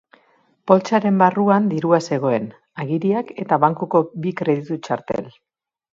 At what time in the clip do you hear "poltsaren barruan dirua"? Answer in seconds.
0.69-1.99